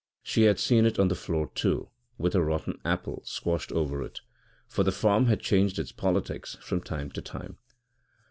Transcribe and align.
She 0.23 0.45
had 0.45 0.57
seen 0.59 0.87
it 0.87 0.97
on 0.97 1.09
the 1.09 1.15
floor 1.15 1.51
too, 1.53 1.89
with 2.17 2.33
a 2.33 2.41
rotten 2.41 2.79
apple 2.83 3.21
squashed 3.23 3.71
over 3.71 4.01
it, 4.01 4.21
for 4.67 4.81
the 4.83 4.91
farm 4.91 5.27
had 5.27 5.41
changed 5.41 5.77
its 5.77 5.91
politics 5.91 6.57
from 6.59 6.81
time 6.81 7.11
to 7.11 7.21
time. 7.21 7.59